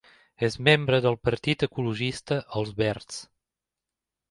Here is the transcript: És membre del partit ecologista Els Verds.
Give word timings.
És 0.45 0.55
membre 0.67 0.99
del 1.07 1.17
partit 1.27 1.67
ecologista 1.67 2.39
Els 2.61 2.75
Verds. 2.83 3.23